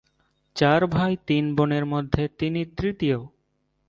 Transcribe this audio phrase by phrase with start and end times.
[0.55, 3.17] চার ভাই তিন বোনের মধ্যে তিনি তৃতীয়।